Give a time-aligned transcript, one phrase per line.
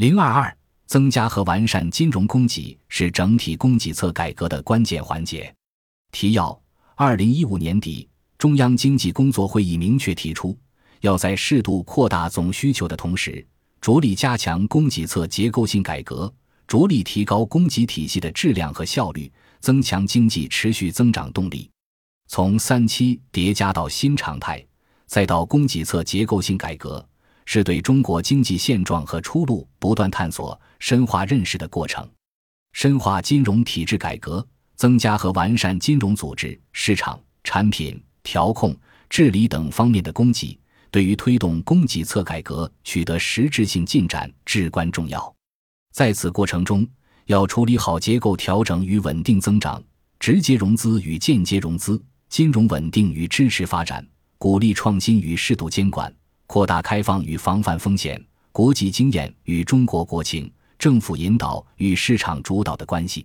[0.00, 0.56] 零二二，
[0.86, 5.54] 增加和完善金融供给是整体供给侧改革的关键环节。
[6.10, 6.58] 提要：
[6.94, 8.08] 二零一五年底，
[8.38, 10.56] 中央经济工作会议明确提出，
[11.02, 13.46] 要在适度扩大总需求的同时，
[13.82, 16.32] 着力加强供给侧结构性改革，
[16.66, 19.30] 着力提高供给体系的质量和效率，
[19.60, 21.70] 增强经济持续增长动力。
[22.26, 24.66] 从三期叠加到新常态，
[25.04, 27.06] 再到供给侧结构性改革，
[27.52, 32.08] 是对中国经济现状和出路不断探索、深化认识的过程。
[32.74, 38.72] 深化金融体制改革，增加和完善金融组织、市场、产品、调控、
[39.08, 40.56] 治理等方面的供给，
[40.92, 45.34] 对于推动供给侧改革取得实质性进展至关重要。
[45.92, 46.86] 在此过程中，
[47.26, 49.82] 要处理好结构调整与稳定增长、
[50.20, 52.00] 直接融资与间接融资。
[52.28, 54.06] 金融稳定与支持发展，
[54.38, 56.14] 鼓励创新与适度监管，
[56.52, 63.24] 扩大开放与防范风险，国际经验与中国国情，政府引导与市场主导的关系，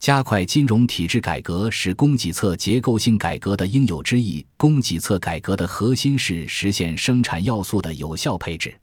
[0.00, 4.42] 加快金融体制改革是供给侧结构性改革的应有之义。
[4.56, 8.74] 供给侧改革的核心是实现生产要素的有效配置。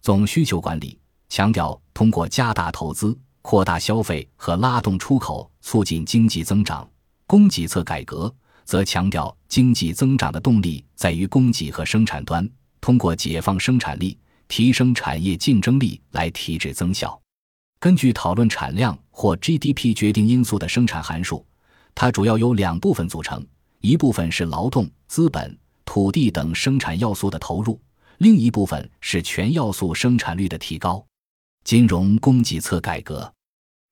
[0.00, 6.88] 总需求管理强调通过加大投资、扩大消费和拉动出口，促进经济增长。
[7.26, 8.34] 供给侧改革。
[8.64, 12.46] 则强调经济增长的动力在于供给和生产端，
[12.80, 17.20] 通过解放生产力、提升产业竞争力来提质增效。
[17.80, 21.46] 根据讨论产量或 GDP 决定因素的生产函数，
[21.94, 23.44] 它主要由两部分组成：
[23.80, 27.80] 一部分是劳动、资本、土地等生产要素的投入，
[28.18, 31.04] 另一部分是全要素生产率的提高。
[31.64, 33.32] 金融供给侧改革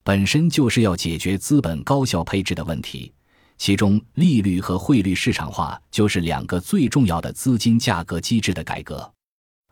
[0.02, 3.12] 本身就是要解决资本高效配置的问题。
[3.58, 9.10] 其中，利率和汇率市场化就是两个最重要的资金价格机制的改革，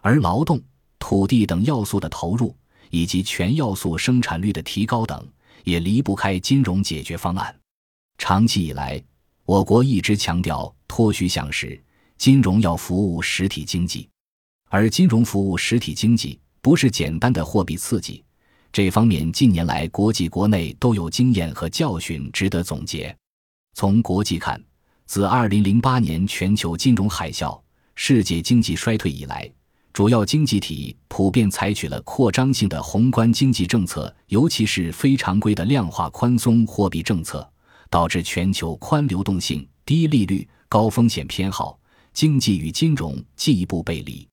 [0.00, 0.60] 而劳动、
[0.98, 2.56] 土地等要素的投入，
[2.90, 5.26] 以及全要素生产率的提高等，
[5.64, 7.54] 也离不开金融解决方案。
[8.16, 9.02] 长期以来，
[9.44, 11.78] 我国一直强调脱虚向实，
[12.16, 14.08] 金融要服务实体经济，
[14.70, 18.24] 而金融服务实体经济不是简单的货币刺激。
[18.72, 23.14] 这方面近年来国际国内都有经验和教训值得总结。
[23.74, 24.62] 从国际看，
[25.04, 27.60] 自2008年全球金融海啸、
[27.96, 29.50] 世界经济衰退以来，
[29.92, 37.46] 主要经济体普遍采取了扩张性的宏观经济政策，尤其是非常规的量化宽松货币政策，
[37.90, 41.76] 导致全球宽流动性、低利率、高风险偏好，
[42.12, 44.24] 经济与金融进一步背离。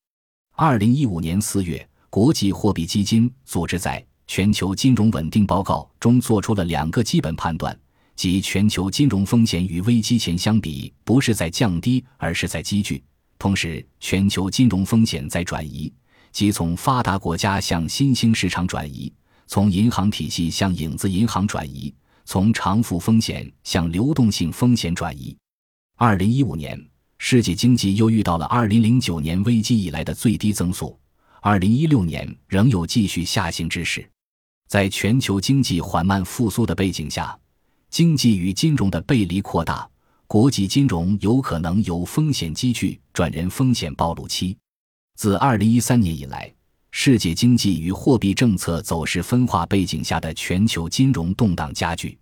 [0.58, 7.76] 2015年4月，国际货币基金组织在《全球金融稳定报告》中做出了两个基本判断。
[8.16, 13.04] 即全球金融风险与危机前相比，不是在降低，而是在积聚。
[13.40, 15.92] 同时，全球金融风险在转移，
[16.32, 19.12] 即从发达国家向新兴市场转移，
[19.48, 21.92] 从银行体系向影子银行转移，
[22.26, 25.36] 从偿付风险向流动性风险转移。
[25.98, 26.80] 二零一五年，
[27.18, 30.96] 世界经济又遇到了二零零九年危机以来的最低增速，
[31.42, 34.08] 二零一六年仍有继续下行之势。
[34.68, 37.36] 在全球经济缓慢复苏的背景下。
[37.92, 39.86] 经济与金融的背离扩大，
[40.26, 44.58] 国际金融有可能由风险积聚转人风险暴露期。
[45.18, 46.50] 自二零一三年以来，
[46.92, 52.18] 世界经济与货币政策走势分化背景下的全球金融动荡加剧，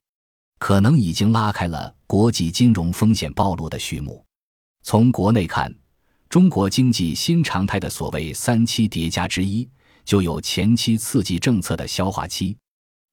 [0.58, 4.26] 可能已经拉开了国际金融风险暴露的序幕。
[4.82, 5.72] 从国内看，
[6.30, 9.70] 中国经济新常态的所谓三期叠加之一，
[10.04, 12.58] 就有前期刺激政策的消化期。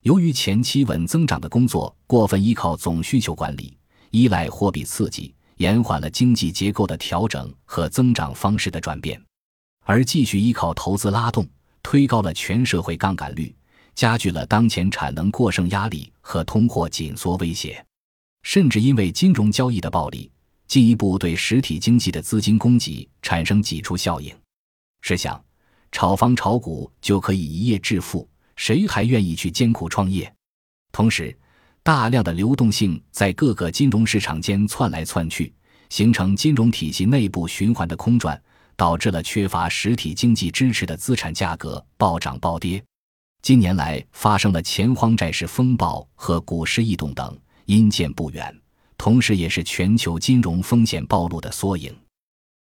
[0.07, 3.77] 由于前期稳增长的工作过分依靠总需求管理，
[4.13, 9.19] 依赖货币刺激，延缓了经济结构的调整和增长方式的转变；
[9.85, 11.45] 而继续依靠投资拉动，
[11.83, 13.53] 推高了全社会杠杆率，
[13.97, 17.85] 加剧了当前产能过剩压力和通货紧缩威胁，
[18.45, 20.31] 甚至因为金融交易的暴利，
[20.69, 24.33] 进一步对实体经济的资金供给产生挤出效应。
[25.01, 25.45] 试想，
[25.91, 28.29] 炒房炒股就可以一夜致富。
[28.57, 30.31] 谁还愿意去艰苦创业？
[30.91, 31.37] 同时，
[31.83, 35.55] 大量的流动性在各个金融市场间窜来窜去，
[35.89, 38.43] 形成金融体系内部循环的空转，
[38.75, 42.83] 导致了缺乏实体经济支持的资产价格暴涨暴跌。
[43.43, 48.53] 近年来发生了钱荒债市风暴和股市异动等，阴见不远，
[48.99, 51.95] 同时也是全球金融风险暴露的缩影。